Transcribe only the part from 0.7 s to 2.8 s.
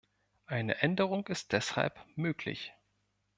Änderung ist deshalb möglich.